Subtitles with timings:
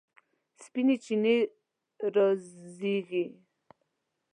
[0.65, 1.35] سپینې چینې
[2.15, 3.25] رازیږي